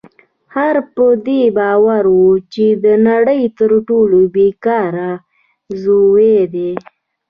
خر 0.53 0.75
په 0.95 1.05
دې 1.25 1.41
باور 1.57 2.03
و 2.13 2.23
چې 2.53 2.65
د 2.83 2.85
نړۍ 3.09 3.41
تر 3.59 3.71
ټولو 3.87 4.19
بې 4.33 4.49
کاره 4.65 5.11
ژوی 5.81 6.37
دی. 6.53 6.71